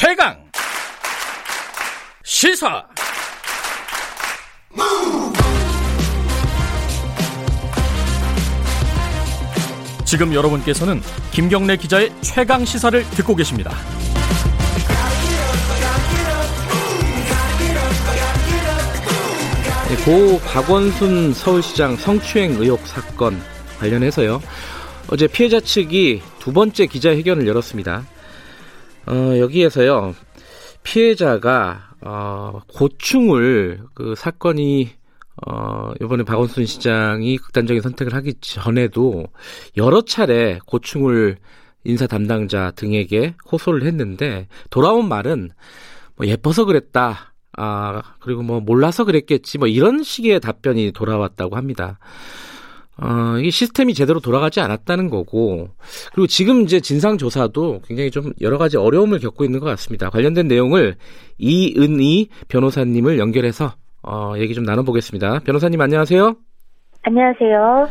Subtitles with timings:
[0.00, 0.32] 최강
[2.22, 2.86] 시사
[10.04, 13.72] 지금 여러분께서는 김경래 기자의 최강 시사를 듣고 계십니다.
[19.88, 23.42] 네, 고 박원순 서울시장 성추행 의혹 사건
[23.80, 24.40] 관련해서요.
[25.08, 28.04] 어제 피해자 측이 두 번째 기자회견을 열었습니다.
[29.08, 30.14] 어, 여기에서요.
[30.82, 34.90] 피해자가 어, 고충을 그 사건이
[35.46, 39.26] 어, 이번에 박원순 시장이 극단적인 선택을 하기 전에도
[39.76, 41.38] 여러 차례 고충을
[41.84, 45.50] 인사 담당자 등에게 호소를 했는데 돌아온 말은
[46.16, 47.34] 뭐 예뻐서 그랬다.
[47.56, 49.58] 아, 그리고 뭐 몰라서 그랬겠지.
[49.58, 51.98] 뭐 이런 식의 답변이 돌아왔다고 합니다.
[53.00, 55.68] 어, 이게 시스템이 제대로 돌아가지 않았다는 거고,
[56.12, 60.10] 그리고 지금 이제 진상조사도 굉장히 좀 여러 가지 어려움을 겪고 있는 것 같습니다.
[60.10, 60.96] 관련된 내용을
[61.38, 65.40] 이은희 변호사님을 연결해서, 어, 얘기 좀 나눠보겠습니다.
[65.40, 66.36] 변호사님 안녕하세요.
[67.02, 67.88] 안녕하세요.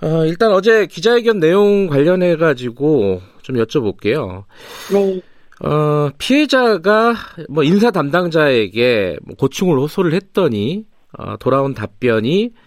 [0.00, 4.44] 어, 일단 어제 기자회견 내용 관련해가지고 좀 여쭤볼게요.
[4.92, 5.20] 네.
[5.64, 7.14] 어, 피해자가
[7.48, 10.84] 뭐 인사 담당자에게 뭐 고충을 호소를 했더니
[11.18, 12.62] 어, 돌아온 답변이 뭐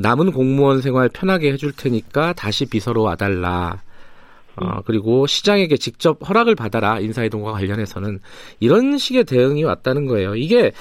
[0.00, 3.80] 남은 공무원 생활 편하게 해줄 테니까 다시 비서로 와달라.
[4.56, 7.00] 어, 그리고 시장에게 직접 허락을 받아라.
[7.00, 8.20] 인사이동과 관련해서는
[8.60, 10.36] 이런 식의 대응이 왔다는 거예요.
[10.36, 10.72] 이게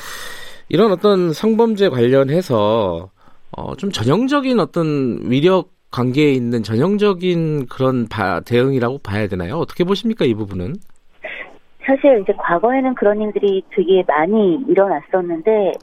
[0.69, 3.09] 이런 어떤 성범죄 관련해서
[3.55, 9.57] 어, 좀 전형적인 어떤 위력 관계에 있는 전형적인 그런 바, 대응이라고 봐야 되나요?
[9.57, 10.73] 어떻게 보십니까 이 부분은?
[11.85, 15.73] 사실 이제 과거에는 그런 일들이 되게 많이 일어났었는데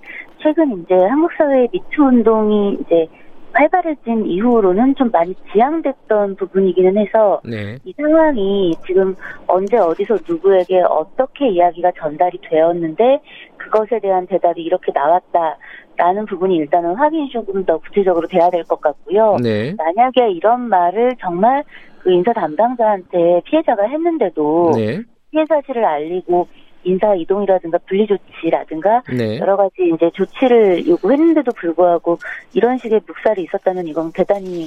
[0.42, 3.06] 최근 이제 한국 사회의 미투 운동이 이제
[3.52, 7.78] 활발해진 이후로는 좀 많이 지양됐던 부분이기는 해서 네.
[7.84, 9.16] 이 상황이 지금
[9.48, 13.20] 언제 어디서 누구에게 어떻게 이야기가 전달이 되었는데
[13.56, 19.36] 그것에 대한 대답이 이렇게 나왔다라는 부분이 일단은 확인이 조금 더 구체적으로 돼야 될 것 같고요.
[19.42, 19.74] 네.
[19.76, 21.64] 만약에 이런 말을 정말
[21.98, 25.02] 그 인사 담당자한테 피해자가 했는데도 네.
[25.32, 26.46] 피해 사실을 알리고
[26.84, 29.38] 인사 이동이라든가 분리 조치라든가 네.
[29.38, 32.18] 여러 가지 이제 조치를 요구했는데도 불구하고
[32.54, 34.66] 이런 식의 묵살이 있었다면 이건 대단히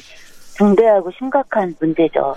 [0.55, 2.35] 중대하고 심각한 문제죠.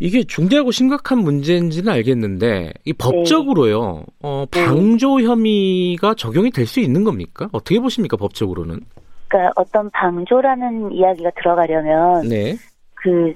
[0.00, 4.04] 이게 중대하고 심각한 문제인지는 알겠는데 이 법적으로요.
[4.22, 4.64] 어, 네.
[4.64, 7.48] 방조 혐의가 적용이 될 수 있는 겁니까?
[7.52, 8.80] 어떻게 보십니까 법적으로는?
[9.28, 12.56] 그러니까 어떤 방조라는 이야기가 들어가려면 네.
[12.94, 13.32] 그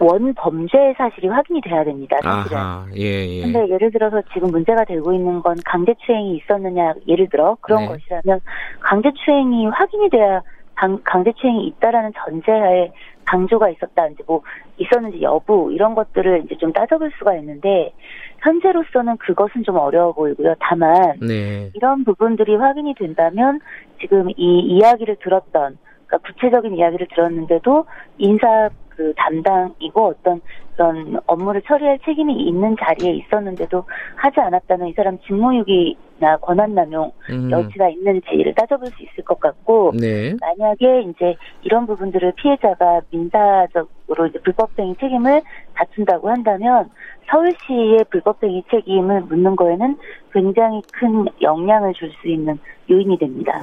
[0.00, 2.16] 원 범죄 사실이 확인이 돼야 됩니다.
[2.22, 2.56] 사실은.
[2.58, 2.86] 아하.
[2.96, 3.42] 예, 예.
[3.42, 7.86] 근데 예를 들어서 지금 문제가 되고 있는 건 강제추행이 있었느냐 예를 들어 그런 네.
[7.88, 8.40] 것이라면
[8.80, 10.42] 강제추행이 확인이 돼야
[10.74, 12.90] 방- 강제추행이 있다라는 전제하에
[13.26, 14.42] 방조가 있었다 이제 뭐
[14.76, 17.92] 있었는지 여부 이런 것들을 이제 좀 따져볼 수가 있는데
[18.40, 20.54] 현재로서는 그것은 좀 어려워 보이고요.
[20.58, 21.70] 다만 네.
[21.74, 23.60] 이런 부분들이 확인이 된다면
[24.00, 27.86] 지금 이 이야기를 들었던 그러니까 구체적인 이야기를 들었는데도
[28.18, 30.40] 인사 그 담당이고 어떤
[30.76, 33.84] 그런 업무를 처리할 책임이 있는 자리에 있었는데도
[34.16, 37.50] 하지 않았다는 이 사람 직무유기나 권한남용 음.
[37.50, 40.34] 여지가 있는지를 따져볼 수 있을 것 같고 네.
[40.40, 45.42] 만약에 이제 이런 부분들을 피해자가 민사적으로 이제 불법행위 책임을
[45.74, 46.90] 다툰다고 한다면
[47.30, 49.96] 서울시의 불법행위 책임을 묻는 거에는
[50.32, 52.58] 굉장히 큰 영향을 줄 수 있는
[52.90, 53.60] 요인이 됩니다.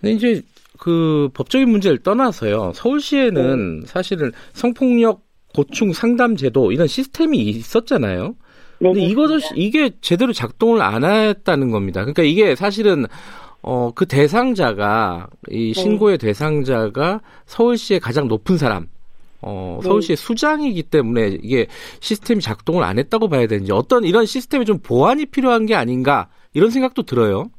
[0.00, 0.40] 근데 이제
[0.78, 2.72] 그 법적인 문제를 떠나서요.
[2.74, 5.22] 서울시에는 사실은 성폭력
[5.54, 8.34] 고충 상담 제도 이런 시스템이 있었잖아요.
[8.80, 12.02] 네, 근데 이것을 이게 제대로 작동을 안 했다는 겁니다.
[12.02, 13.06] 그러니까 이게 사실은
[13.60, 15.80] 어 그 대상자가 이 네.
[15.82, 18.86] 신고의 대상자가 서울시의 가장 높은 사람
[19.42, 19.88] 어 네.
[19.88, 21.66] 서울시의 수장이기 때문에 이게
[22.00, 26.70] 시스템이 작동을 안 했다고 봐야 되는지 어떤 이런 시스템이 좀 보완이 필요한 게 아닌가 이런
[26.70, 27.50] 생각도 들어요.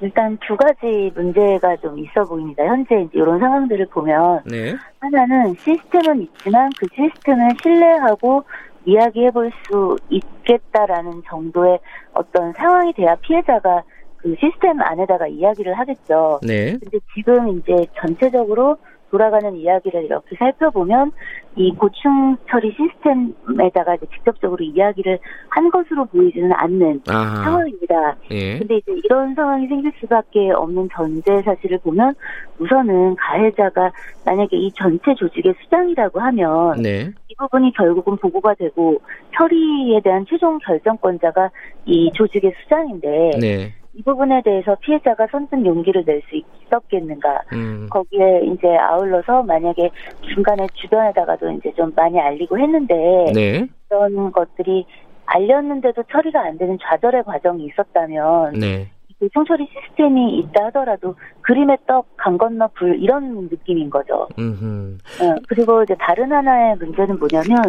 [0.00, 2.64] 일단 두 가지 문제가 좀 있어 보입니다.
[2.64, 4.74] 현재 이런 상황들을 보면 네.
[5.00, 8.44] 하나는 시스템은 있지만 그 시스템을 신뢰하고
[8.86, 11.78] 이야기해 볼 수 있겠다라는 정도의
[12.12, 13.82] 어떤 상황이 돼야 피해자가
[14.18, 16.40] 그 시스템 안에다가 이야기를 하겠죠.
[16.42, 16.72] 네.
[16.78, 18.76] 근데 지금 이제 전체적으로
[19.14, 21.12] 돌아가는 이야기를 이렇게 살펴보면
[21.54, 25.20] 이 고충 처리 시스템에다가 직접적으로 이야기를
[25.50, 27.44] 한 것으로 보이지는 않는 아하.
[27.44, 28.16] 상황입니다.
[28.32, 28.58] 예.
[28.58, 32.16] 근데 이제 이런 상황이 생길 수밖에 없는 전제 사실을 보면
[32.58, 33.92] 우선은 가해자가
[34.26, 37.12] 만약에 이 전체 조직의 수장이라고 하면 네.
[37.28, 39.00] 이 부분이 결국은 보고가 되고
[39.36, 41.50] 처리에 대한 최종 결정권자가
[41.86, 43.72] 이 조직의 수장인데 네.
[43.94, 46.36] 이 부분에 대해서 피해자가 선뜻 용기를 낼 수
[46.66, 47.86] 있었겠는가 음.
[47.90, 49.90] 거기에 이제 아울러서 만약에
[50.34, 52.94] 중간에 주변에다가도 이제 좀 많이 알리고 했는데
[53.34, 53.68] 네.
[53.88, 54.86] 그런 것들이
[55.26, 58.88] 알렸는데도 처리가 안 되는 좌절의 과정이 있었다면 네.
[59.24, 64.28] 그 총처리 시스템이 있다 하더라도 그림의 떡, 강 건너 불 이런 느낌인 거죠.
[64.38, 64.98] 음흠.
[65.22, 67.62] 어, 그리고 이제 다른 하나의 문제는 뭐냐면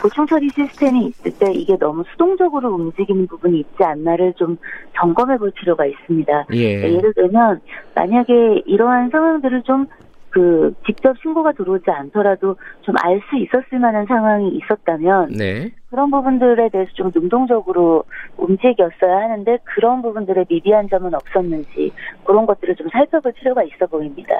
[0.00, 4.56] 그 총처리 시스템이 있을 때 이게 너무 수동적으로 움직이는 부분이 있지 않나를 좀
[4.96, 6.46] 점검해 볼 필요가 있습니다.
[6.52, 6.94] 예.
[6.94, 7.60] 예를 들면
[7.96, 9.86] 만약에 이러한 상황들을 좀
[10.32, 15.70] 그 직접 신고가 들어오지 않더라도 좀 알 수 있었을 만한 상황이 있었다면 네.
[15.90, 18.04] 그런 부분들에 대해서 좀 능동적으로
[18.36, 21.92] 움직였어야 하는데 그런 부분들에 미비한 점은 없었는지
[22.24, 24.34] 그런 것들을 좀 살펴볼 필요가 있어 보입니다.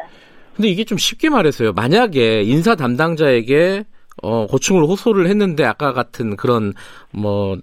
[0.56, 1.72] 근데 이게 좀 쉽게 말해서요.
[1.72, 3.84] 만약에 인사 담당자에게
[4.22, 6.72] 어, 고충을 호소를 했는데 아까 같은 그런
[7.12, 7.56] 뭐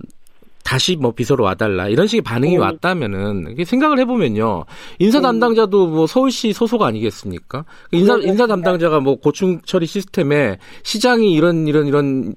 [0.69, 2.57] 다시 뭐 비서로 와달라 이런 식의 반응이 네.
[2.59, 4.65] 왔다면은 생각을 해보면요
[4.99, 7.65] 인사 담당자도 뭐 서울시 소속 아니겠습니까?
[7.91, 8.47] 인사 네, 인사 그렇습니다.
[8.47, 12.35] 담당자가 뭐 고충 처리 시스템에 시장이 이런 이런 이런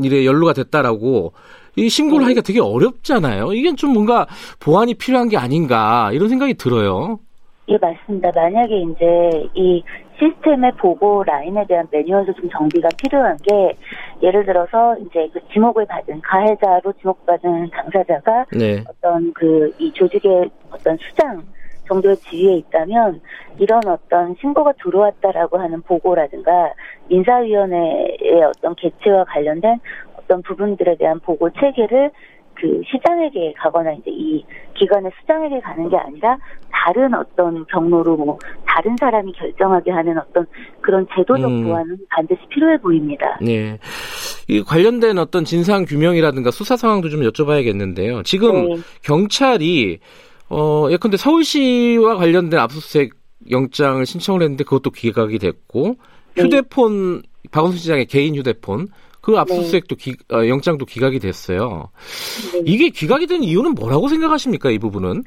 [0.00, 1.32] 일에 연루가 됐다라고
[1.74, 2.24] 이 신고를 네.
[2.26, 3.52] 하기가 되게 어렵잖아요.
[3.52, 4.28] 이게 좀 뭔가
[4.60, 7.18] 보완이 필요한 게 아닌가 이런 생각이 들어요.
[7.68, 8.30] 예, 맞습니다.
[8.32, 9.82] 만약에 이제 이
[10.18, 13.76] 시스템의 보고 라인에 대한 매뉴얼도 좀 정비가 필요한 게
[14.22, 18.84] 예를 들어서 이제 그 지목을 받은 가해자로 지목받은 당사자가 네.
[18.88, 21.42] 어떤 그 이 조직의 어떤 수장
[21.88, 23.20] 정도의 지위에 있다면
[23.58, 26.72] 이런 어떤 신고가 들어왔다라고 하는 보고라든가
[27.08, 29.80] 인사위원회의 어떤 개최와 관련된
[30.16, 32.10] 어떤 부분들에 대한 보고 체계를
[32.54, 34.44] 그 시장에게 가거나 이제 이
[34.74, 36.38] 기관의 수장에게 가는 게 아니라
[36.84, 40.44] 다른 어떤 경로로 뭐 다른 사람이 결정하게 하는 어떤
[40.80, 41.64] 그런 제도적 음.
[41.64, 43.38] 보완은 반드시 필요해 보입니다.
[43.40, 43.78] 네.
[44.48, 48.24] 이 관련된 어떤 진상 규명이라든가 수사 상황도 좀 여쭤봐야겠는데요.
[48.24, 48.80] 지금 네.
[49.02, 50.00] 경찰이
[50.48, 53.12] 어 예컨대 서울시와 관련된 압수수색
[53.50, 55.96] 영장을 신청을 했는데 그것도 기각이 됐고
[56.34, 56.42] 네.
[56.42, 58.88] 휴대폰 박원순 시장의 개인 휴대폰
[59.20, 61.90] 그 압수수색도 기, 어, 영장도 기각이 됐어요.
[62.52, 62.62] 네.
[62.66, 65.22] 이게 기각이 된 이유는 뭐라고 생각하십니까 이 부분은?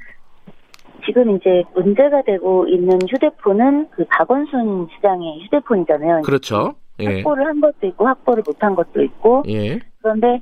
[1.06, 6.22] 지금 이제 문제가 되고 있는 휴대폰은 그 박원순 시장의 휴대폰이잖아요.
[6.22, 6.76] 그렇죠.
[7.00, 7.16] 예.
[7.16, 9.80] 확보를 한 것도 있고 확보를 못한 것도 있고 예.
[10.02, 10.42] 그런데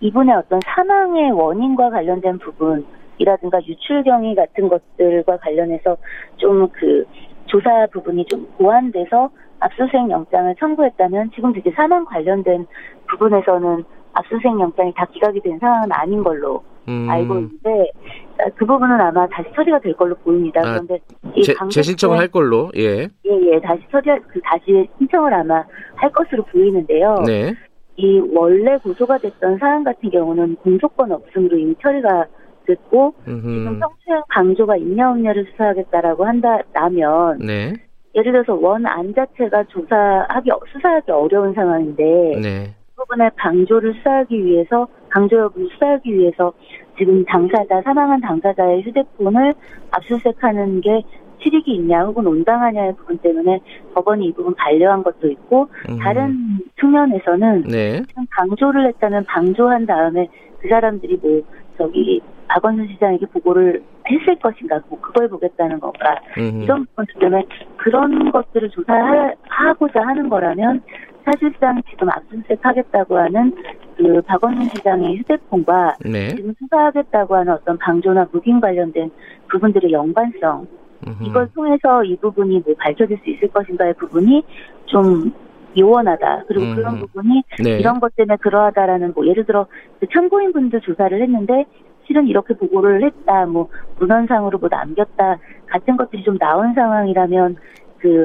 [0.00, 5.96] 이분의 어떤 사망의 원인과 관련된 부분이라든가 유출 경위 같은 것들과 관련해서
[6.36, 7.04] 좀 그
[7.46, 9.30] 조사 부분이 좀 보완돼서
[9.60, 12.66] 압수수색 영장을 청구했다면 지금 이제 사망 관련된
[13.08, 17.90] 부분에서는 압수수색 영장이 다 기각이 된 상황은 아닌 걸로 음, 알고 있는데
[18.38, 20.60] 아, 그 부분은 아마 다시 처리가 될 걸로 보입니다.
[20.60, 20.98] 아, 그런데
[21.34, 22.70] 이 재신청을 할 걸로.
[22.76, 23.02] 예.
[23.02, 23.08] 예,
[23.52, 27.22] 예, 다시 처리, 그, 다시 신청을 아마 할 것으로 보이는데요.
[27.26, 27.54] 네.
[27.96, 32.26] 이 원래 고소가 됐던 사안 같은 경우는 공소권 없음으로 이미 처리가
[32.66, 33.78] 됐고, 지금 음흠.
[33.78, 37.72] 성추행 강조가 있냐 없냐를 수사하겠다라고 한다면, 네.
[38.14, 42.02] 예를 들어서 원안 자체가 조사하기, 어- 수사하기 어려운 상황인데,
[42.42, 42.74] 네.
[42.96, 46.52] 그 부분의 강조를 수사하기 위해서, 강조 여부를 수사하기 위해서
[46.96, 49.52] 지금 당사자, 사망한 당사자의 휴대폰을
[49.90, 51.02] 압수수색하는 게
[51.42, 53.60] 실익이 있냐 혹은 온당하냐의 부분 때문에
[53.94, 55.98] 법원이 이 부분 반려한 것도 있고 음흠.
[56.02, 58.02] 다른 측면에서는 네.
[58.34, 60.28] 방조를 했다면 방조한 다음에
[60.58, 61.42] 그 사람들이 뭐
[61.76, 66.62] 저기 박원순 시장에게 보고를 했을 것인가 뭐 그걸 보겠다는 건가 음흠.
[66.62, 67.44] 이런 부분 때문에
[67.76, 70.82] 그런 것들을 조사하고자 하는 거라면
[71.26, 73.52] 사실상 지금 압수수색 하겠다고 하는
[73.96, 76.28] 그 박원순 시장의 휴대폰과 네.
[76.28, 79.10] 지금 수사하겠다고 하는 어떤 방조나 무긴 관련된
[79.48, 80.66] 부분들의 연관성
[81.06, 81.24] 음흠.
[81.24, 84.44] 이걸 통해서 이 부분이 뭐 밝혀질 수 있을 것인가의 부분이
[84.86, 85.32] 좀
[85.78, 86.44] 요원하다.
[86.46, 86.76] 그리고 음.
[86.76, 87.78] 그런 부분이 네.
[87.78, 89.66] 이런 것 때문에 그러하다라는 뭐 예를 들어
[90.00, 91.64] 그 참고인 분들 조사를 했는데
[92.06, 93.46] 실은 이렇게 보고를 했다.
[93.46, 95.38] 뭐 문헌상으로 뭐 남겼다.
[95.66, 97.56] 같은 것들이 좀 나온 상황이라면
[97.98, 98.24] 그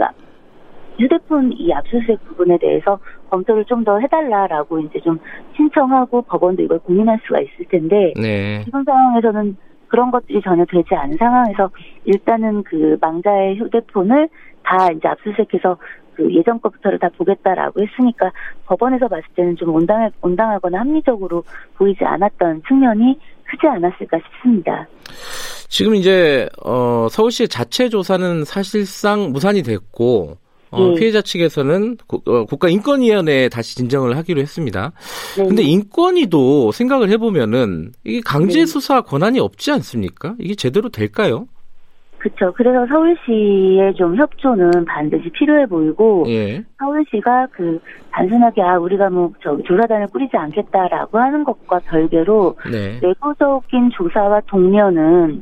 [1.02, 5.20] 휴대폰 이 압수수색 부분에 대해서 검토를 좀 더 해달라라고 이제 좀
[5.56, 8.62] 신청하고 법원도 이걸 고민할 수가 있을 텐데 네.
[8.64, 11.70] 지금 상황에서는 그런 것들이 전혀 되지 않은 상황에서
[12.06, 14.30] 일단은 그 망자의 휴대폰을
[14.64, 15.78] 다 이제 압수수색해서
[16.14, 18.32] 그 예전 것부터를 다 보겠다라고 했으니까
[18.66, 21.44] 법원에서 봤을 때는 좀 온당, 온당하거나 합리적으로
[21.76, 24.88] 보이지 않았던 측면이 크지 않았을까 싶습니다.
[25.70, 30.38] 지금 이제 어, 서울시의 자체 조사는 사실상 무산이 됐고
[30.72, 31.00] 어, 예.
[31.00, 34.92] 피해자 측에서는 고- 어, 국가인권위원회에 다시 진정을 하기로 했습니다.
[35.38, 35.46] 네.
[35.48, 38.66] 근데 인권위도 생각을 해보면은 이게 강제 네.
[38.66, 40.36] 수사 권한이 없지 않습니까?
[40.40, 41.48] 이게 제대로 될까요?
[42.20, 42.54] 그렇죠.
[42.56, 46.64] 그래서 서울시의 좀 협조는 반드시 필요해 보이고 예.
[46.78, 47.80] 서울시가 그
[48.12, 53.00] 단순하게 아 우리가 뭐 저 조사단을 꾸리지 않겠다라고 하는 것과 별개로 네.
[53.02, 55.42] 내부적인 조사와 동료는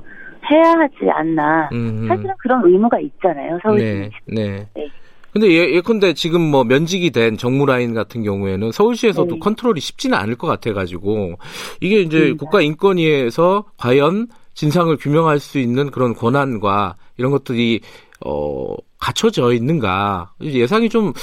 [0.50, 1.68] 해야 하지 않나.
[1.74, 2.06] 음.
[2.08, 3.60] 사실은 그런 의무가 있잖아요.
[3.62, 3.84] 서울시.
[3.86, 4.10] 네.
[4.28, 4.66] 네.
[4.74, 4.88] 네.
[5.32, 9.40] 근데 예, 예컨대 지금 뭐 면직이 된 정무라인 같은 경우에는 서울시에서도 네.
[9.40, 11.36] 컨트롤이 쉽지는 않을 것 같아가지고
[11.82, 12.38] 이게 이제 음.
[12.38, 17.82] 국가인권위에서 과연 진상을 규명할 수 있는 그런 권한과 이런 것들이
[18.26, 21.14] 어 갖춰져 있는가 예상이 좀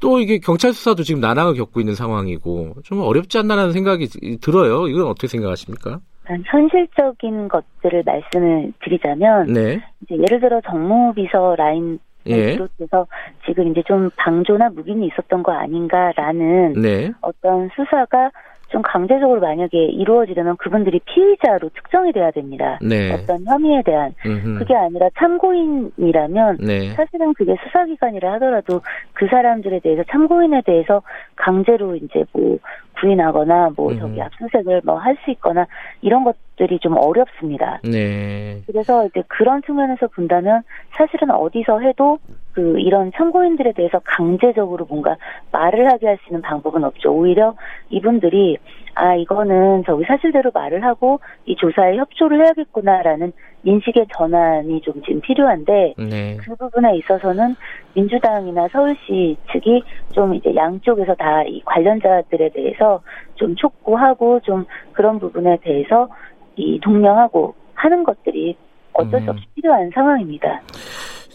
[0.00, 4.86] 또 이게 경찰 수사도 지금 난항을 겪고 있는 상황이고 좀 어렵지 않나라는 생각이 들어요.
[4.86, 6.00] 이건 어떻게 생각하십니까?
[6.44, 13.06] 현실적인 것들을 말씀을 드리자면 네, 이제 예를 들어 정무비서 라인 예, 비롯해서
[13.46, 18.30] 지금 이제 좀 방조나 묵인이 있었던 거 아닌가라는 네, 어떤 수사가
[18.68, 22.78] 좀 강제적으로 만약에 이루어지려면 그분들이 피의자로 특정이 돼야 됩니다.
[22.82, 24.12] 네, 어떤 혐의에 대한.
[24.26, 24.58] 음흠.
[24.58, 28.82] 그게 아니라 참고인이라면 네, 사실은 그게 수사기관이라 하더라도
[29.14, 31.02] 그 사람들에 대해서 참고인에 대해서
[31.36, 32.58] 강제로 이제 뭐
[33.00, 33.98] 구인하거나 뭐 음.
[33.98, 35.66] 저기 압수수색을 뭐 할 수 있거나
[36.00, 37.80] 이런 것들이 좀 어렵습니다.
[37.84, 40.62] 네, 그래서 이제 그런 측면에서 본다면
[40.96, 42.18] 사실은 어디서 해도
[42.52, 45.16] 그 이런 참고인들에 대해서 강제적으로 뭔가
[45.52, 47.12] 말을 하게 할 수 있는 방법은 없죠.
[47.12, 47.54] 오히려
[47.90, 48.58] 이분들이
[48.94, 53.32] 아 이거는 저기 사실대로 말을 하고 이 조사에 협조를 해야겠구나라는
[53.68, 57.54] 인식의 전환이 좀 지금 필요한데 네, 그 부분에 있어서는
[57.94, 59.82] 민주당이나 서울시 측이
[60.12, 63.00] 좀 이제 양쪽에서 다 이 관련자들에 대해서
[63.36, 66.08] 좀 촉구하고 좀 그런 부분에 대해서
[66.56, 68.56] 이 독려하고 하는 것들이
[68.92, 69.28] 어쩔 수 음.
[69.30, 70.60] 없이 필요한 상황입니다.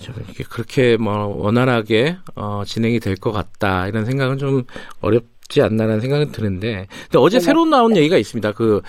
[0.01, 4.63] 좀 이렇게 그렇게 뭐 원활하게 어, 진행이 될 것 같다 이런 생각은 좀
[5.01, 8.51] 어렵지 않나라는 생각은 드는데 근데 어제 네, 새로 나온 얘기가 있습니다.
[8.51, 8.81] 그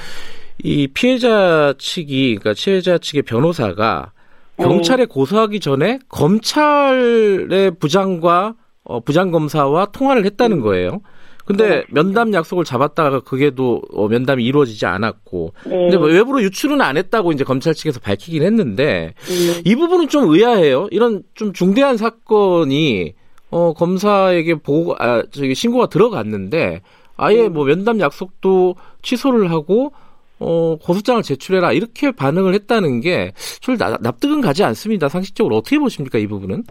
[0.63, 4.13] 이 피해자 측이 그러니까 피해자 측의 변호사가
[4.57, 4.65] 네.
[4.65, 11.01] 경찰에 고소하기 전에 검찰의 부장과 어, 부장 검사와 통화를 했다는 거예요.
[11.45, 11.85] 근데 네.
[11.91, 15.71] 면담 약속을 잡았다가 그게도 어, 면담이 이루어지지 않았고 네.
[15.71, 20.31] 근데 뭐 외부로 유출은 안 했다고 이제 검찰 측에서 밝히긴 했는데 음, 이 부분은 좀
[20.31, 20.89] 의아해요.
[20.91, 23.15] 이런 좀 중대한 사건이
[23.51, 26.81] 어 검사에게 보고 아 저기 신고가 들어갔는데
[27.17, 29.93] 아예 뭐 면담 약속도 취소를 하고
[30.39, 35.09] 어 고소장을 제출해라 이렇게 반응을 했다는 게좀 납득은 가지 않습니다.
[35.09, 36.65] 상식적으로 어떻게 보십니까 이 부분은?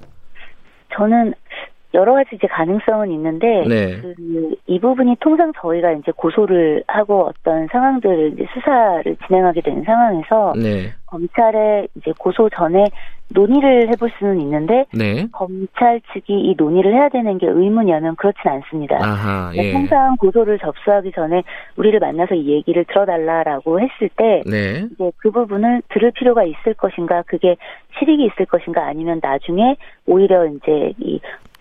[0.96, 1.34] 저는
[1.94, 4.02] 여러 가지 이제 가능성은 있는데 네.
[4.02, 10.92] 그이 부분이 통상 저희가 이제 고소를 하고 어떤 상황들을 이제 수사를 진행하게 되는 상황에서 네.
[11.06, 12.86] 검찰에 이제 고소 전에
[13.30, 15.28] 논의를 해볼 수는 있는데 네.
[15.32, 18.98] 검찰 측이 이 논의를 해야 되는 게 의문이라면 그렇진 않습니다.
[19.02, 19.52] 아하.
[19.52, 19.72] 그러니까 예.
[19.74, 21.44] 통상 고소를 접수하기 전에
[21.78, 24.88] 우리를 만나서 이 얘기를 들어달라라고 했을 때 네.
[24.92, 27.56] 이제 그 부분을 들을 필요가 있을 것인가, 그게
[28.00, 31.53] 실익이 있을 것인가, 아니면 나중에 오히려 이제 이, 이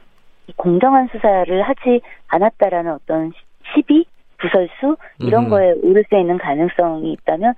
[0.56, 3.32] 공정한 수사를 하지 않았다라는 어떤
[3.74, 4.04] 시비,
[4.38, 5.50] 부설수 이런 음흠.
[5.50, 7.54] 거에 오를 수 있는 가능성이 있다면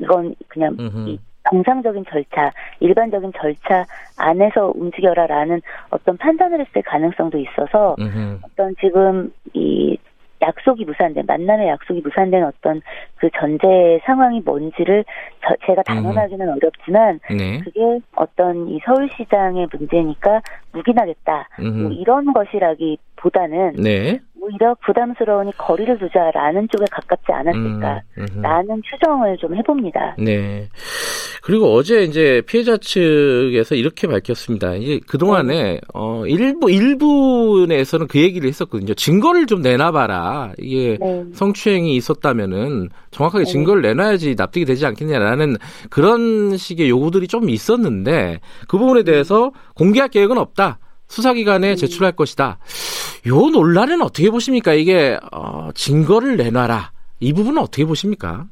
[0.00, 1.08] 이건 그냥 음흠.
[1.08, 2.50] 이 정상적인 절차,
[2.80, 3.84] 일반적인 절차
[4.16, 5.60] 안에서 움직여라라는
[5.90, 8.38] 어떤 판단을 했을 가능성도 있어서 음흠.
[8.42, 9.96] 어떤 지금 이
[10.44, 12.82] 약속이 무산된 만남의 약속이 무산된 어떤
[13.16, 15.04] 그 전제 상황이 뭔지를
[15.42, 17.60] 저- 제가 단언하기는 어렵지만 네.
[17.60, 17.80] 그게
[18.16, 20.40] 어떤 이 서울시장의 문제니까
[20.72, 21.92] 묵인하겠다 뭐 음흠.
[21.94, 24.20] 이런 것이라기 보다는 네.
[24.38, 28.42] 오히려 부담스러우니 거리를 두자라는 쪽에 가깝지 않았을까 음.
[28.42, 30.16] 라는 추정을 좀 해봅니다.
[30.18, 30.68] 네.
[31.42, 34.74] 그리고 어제 이제 피해자 측에서 이렇게 밝혔습니다.
[34.74, 38.92] 이제 그동안에, 어, 일부, 일부에서는 그 얘기를 했었거든요.
[38.92, 40.52] 증거를 좀 내놔봐라.
[40.58, 41.24] 이게 네.
[41.32, 43.50] 성추행이 있었다면은 정확하게 네.
[43.50, 45.56] 증거를 내놔야지 납득이 되지 않겠냐라는
[45.88, 50.78] 그런 식의 요구들이 좀 있었는데 그 부분에 대해서 공개할 계획은 없다.
[51.08, 51.76] 수사기관에 음.
[51.76, 52.58] 제출할 것이다.
[53.26, 54.72] 요 논란은 어떻게 보십니까?
[54.74, 56.92] 이게, 어, 증거를 내놔라.
[57.20, 58.46] 이 부분은 어떻게 보십니까?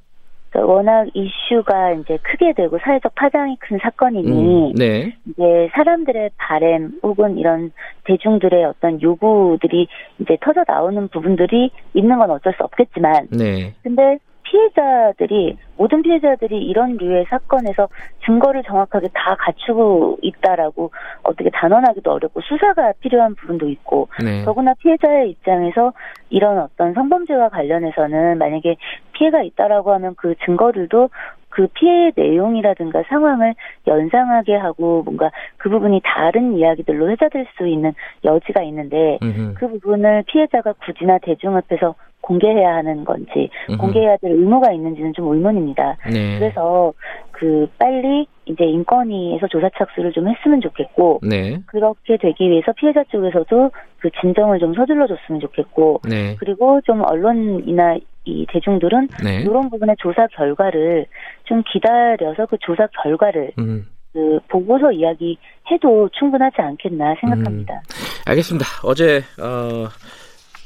[0.53, 5.17] 그러니까 워낙 이슈가 이제 크게 되고 사회적 파장이 큰 사건이니 음, 네.
[5.27, 7.73] 이제 사람들의 바램 혹은 이런
[8.05, 9.89] 대중들의 어떤 요구들이
[10.21, 13.75] 이제 터져 나오는 부분들이 있는 건 어쩔 수 없겠지만 네.
[13.83, 14.19] 근데
[14.53, 17.89] 피해자들이 모든 피해자들이 이런 류의 사건에서
[18.27, 20.91] 증거를 정확하게 다 갖추고 있다라고
[21.23, 24.45] 어떻게 단언하기도 어렵고 수사가 필요한 부분도 있고 네.
[24.45, 25.93] 더구나 피해자의 입장에서
[26.29, 28.77] 이런 어떤 성범죄와 관련해서는 만약에
[29.13, 31.09] 피해가 있다라고 하면 그 증거들도
[31.49, 33.55] 그 피해의 내용이라든가 상황을
[33.87, 37.93] 연상하게 하고 뭔가 그 부분이 다른 이야기들로 회자될 수 있는
[38.25, 39.55] 여지가 있는데 음흠.
[39.55, 43.51] 그 부분을 피해자가 굳이나 대중 앞에서 공개해야 하는 건지.
[43.79, 45.99] 공개해야 될 의무가 있는지는 좀 의문입니다.
[46.11, 46.39] 네.
[46.39, 46.95] 그래서
[47.33, 51.61] 그 빨리 이제 인권위에서 조사 착수를 좀 했으면 좋겠고 네.
[51.67, 56.37] 그렇게 되기 위해서 피해자 쪽에서도 그 진정을 좀 서둘러 줬으면 좋겠고 네.
[56.39, 59.41] 그리고 좀 언론이나 이 대중들은 네.
[59.43, 61.07] 이런 부분의 조사 결과를
[61.45, 63.87] 좀 기다려서 그 조사 결과를 음.
[64.13, 65.39] 그 보고서 이야기
[65.71, 67.83] 해도 충분하지 않겠나 생각합니다.
[68.27, 68.67] 알겠습니다.
[68.85, 69.89] 어제 어,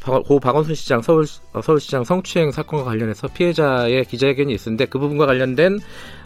[0.07, 5.79] 고 박원순 시장 서울 어, 서울시장 성추행 사건과 관련해서 피해자의 기자회견이 있었는데 그 부분과 관련된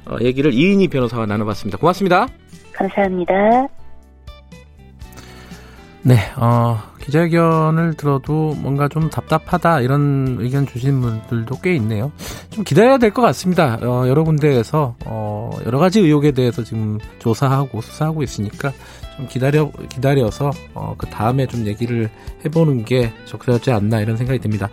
[0.07, 1.79] 어, 얘기를 이인희 변호사와 나눠봤습니다.
[1.79, 2.27] 고맙습니다.
[2.73, 3.80] 감사합니다.
[6.03, 12.11] 네, 어, 기자회견을 들어도 뭔가 좀 답답하다 이런 의견 주신 분들도 꽤 있네요.
[12.49, 13.79] 좀 기다려야 될 것 같습니다.
[13.83, 18.73] 어, 여러 군데에서 어, 여러 가지 의혹에 대해서 지금 조사하고 수사하고 있으니까
[19.17, 22.09] 좀 기다려 기다려서 어, 그 다음에 좀 얘기를
[22.47, 24.71] 해보는 게 적절하지 않나 이런 생각이 듭니다.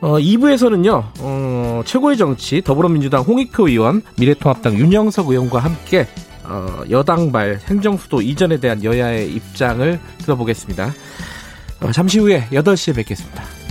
[0.00, 6.06] 어, 2부에서는요, 어, 최고의 정치 더불어민주당 홍익표 의원, 미래통합당 윤영석 의원과 함께
[6.44, 10.92] 어, 여당발 행정수도 이전에 대한 여야의 입장을 들어보겠습니다.
[11.80, 13.63] 어, 잠시 후에 8시에 뵙겠습니다.